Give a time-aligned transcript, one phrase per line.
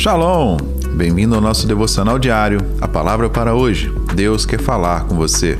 [0.00, 0.56] Shalom!
[0.94, 2.58] Bem-vindo ao nosso devocional diário.
[2.80, 3.92] A palavra para hoje.
[4.14, 5.58] Deus quer falar com você.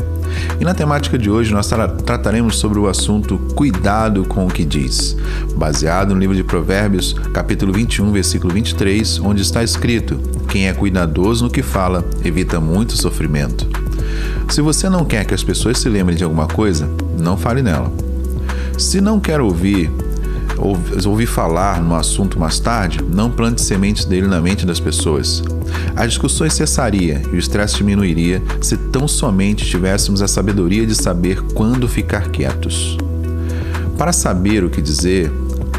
[0.59, 4.65] E na temática de hoje nós tra trataremos sobre o assunto cuidado com o que
[4.65, 5.15] diz,
[5.57, 10.19] baseado no livro de Provérbios, capítulo 21, versículo 23, onde está escrito:
[10.49, 13.69] Quem é cuidadoso no que fala, evita muito sofrimento.
[14.49, 16.89] Se você não quer que as pessoas se lembrem de alguma coisa,
[17.19, 17.93] não fale nela.
[18.79, 19.91] Se não quer ouvir
[20.61, 25.43] ouvir falar no assunto mais tarde, não plante sementes dele na mente das pessoas.
[25.97, 31.41] As discussões cessaria e o estresse diminuiria se tão somente tivéssemos a sabedoria de saber
[31.55, 32.97] quando ficar quietos.
[33.97, 35.31] Para saber o que dizer,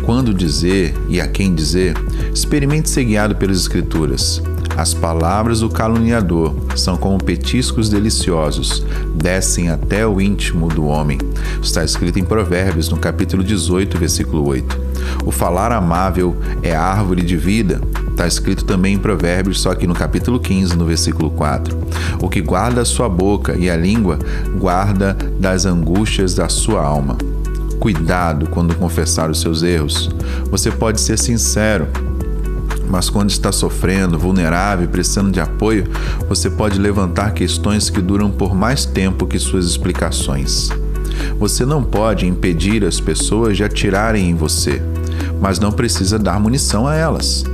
[0.04, 1.96] quando dizer e a quem dizer,
[2.34, 4.42] experimente ser guiado pelas Escrituras.
[4.78, 8.86] As palavras do caluniador são como petiscos deliciosos,
[9.16, 11.18] descem até o íntimo do homem.
[11.62, 14.80] Está escrito em Provérbios, no capítulo 18, versículo 8.
[15.26, 17.82] O falar amável é árvore de vida.
[18.10, 21.78] Está escrito também em Provérbios, só que no capítulo 15, no versículo 4.
[22.22, 24.20] O que guarda a sua boca e a língua,
[24.58, 27.18] guarda das angústias da sua alma.
[27.80, 30.10] Cuidado quando confessar os seus erros.
[30.52, 31.88] Você pode ser sincero,
[32.92, 35.86] mas quando está sofrendo, vulnerável e precisando de apoio,
[36.28, 40.70] você pode levantar questões que duram por mais tempo que suas explicações.
[41.40, 44.82] Você não pode impedir as pessoas de atirarem em você,
[45.40, 47.46] mas não precisa dar munição a elas.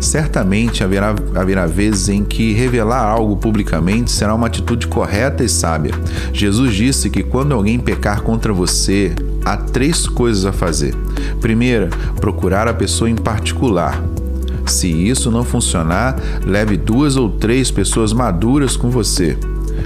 [0.00, 5.92] Certamente haverá, haverá vezes em que revelar algo publicamente será uma atitude correta e sábia.
[6.32, 9.14] Jesus disse que quando alguém pecar contra você,
[9.44, 10.94] há três coisas a fazer.
[11.40, 14.02] Primeira, procurar a pessoa em particular.
[14.68, 19.36] Se isso não funcionar, leve duas ou três pessoas maduras com você.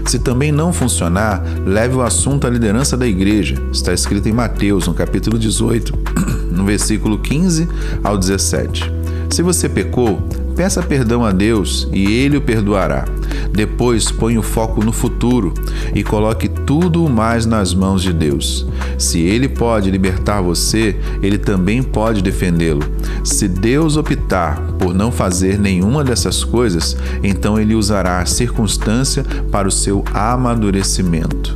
[0.06, 3.55] Se também não funcionar, leve o assunto à liderança da igreja.
[3.72, 5.94] Está escrito em Mateus, no capítulo 18,
[6.50, 7.69] no versículo 15
[8.03, 8.92] ao 17.
[9.30, 10.20] Se você pecou,
[10.56, 13.05] peça perdão a Deus e ele o perdoará.
[13.50, 15.52] Depois ponha o foco no futuro
[15.94, 18.66] e coloque tudo mais nas mãos de Deus.
[18.98, 22.82] Se ele pode libertar você, ele também pode defendê-lo.
[23.25, 29.69] Se Deus optar por não fazer nenhuma dessas coisas, então ele usará a circunstância para
[29.69, 31.54] o seu amadurecimento.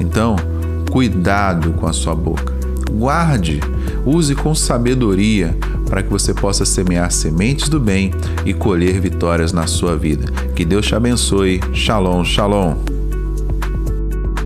[0.00, 0.36] Então,
[0.90, 2.56] cuidado com a sua boca.
[2.90, 3.60] Guarde,
[4.04, 5.56] use com sabedoria
[5.88, 8.10] para que você possa semear sementes do bem
[8.44, 10.30] e colher vitórias na sua vida.
[10.54, 11.60] Que Deus te abençoe.
[11.72, 12.87] Shalom, shalom.